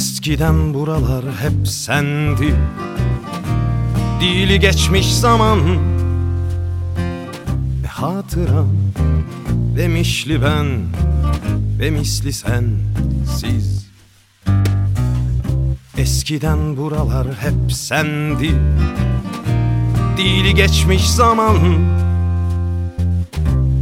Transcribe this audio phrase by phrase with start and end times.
[0.00, 2.54] Eskiden buralar hep sendi.
[4.20, 5.60] Dili geçmiş zaman.
[7.82, 8.68] Ve hatıram
[9.76, 10.66] Ve mişli ben
[11.78, 12.64] Ve misli sen
[13.38, 13.86] Siz
[15.98, 18.54] Eskiden buralar hep sendi.
[20.16, 21.56] Dili geçmiş zaman.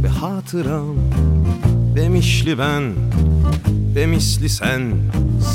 [0.03, 0.95] Ve hatıram
[1.95, 2.93] Ve mişli ben
[3.95, 4.81] Ve misli sen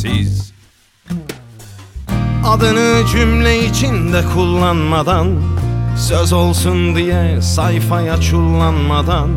[0.00, 0.53] Siz
[2.44, 5.42] Adını cümle içinde kullanmadan
[5.98, 9.28] Söz olsun diye sayfaya çullanmadan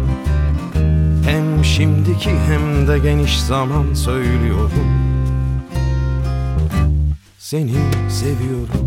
[1.26, 4.88] Hem şimdiki hem de geniş zaman söylüyorum.
[7.38, 7.76] Seni
[8.10, 8.87] seviyorum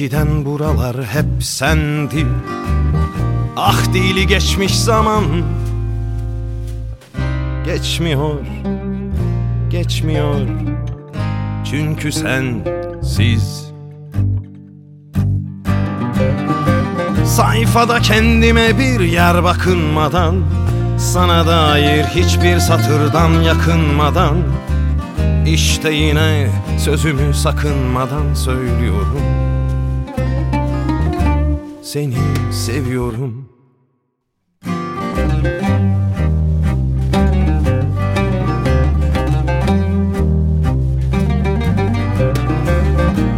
[0.00, 2.26] Eskiden buralar hep sendi.
[3.56, 5.24] Ah dili geçmiş zaman.
[7.64, 8.34] Geçmiyor
[9.70, 10.40] Geçmiyor.
[11.70, 12.64] Çünkü sen
[17.24, 20.44] Sayfada kendime bir yer bakınmadan
[20.98, 24.36] Sana dair hiçbir satırdan yakınmadan
[25.46, 29.59] İşte yine sözümü sakınmadan söylüyorum
[31.92, 32.14] Seni
[32.52, 33.48] seviyorum.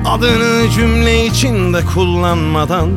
[0.06, 2.90] Adını cümle içinde kullanmadan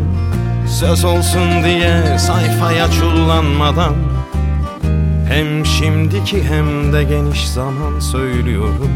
[0.67, 3.95] Söz olsun diye sayfaya çullanmadan
[5.29, 8.91] Hem şimdiki hem de geniş zaman söylüyorum.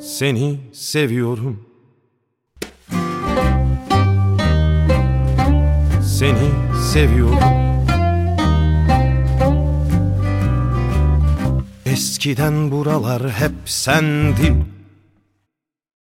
[0.00, 1.66] Seni seviyorum
[6.18, 6.50] Seni
[6.92, 7.38] seviyorum.
[11.86, 14.56] Eskiden buralar hep sendi